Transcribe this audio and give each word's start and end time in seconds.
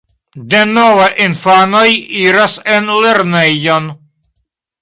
Denove 0.53 1.09
infanoj 1.25 1.85
iras 2.23 2.57
en 2.79 2.91
lernejon. 3.05 3.93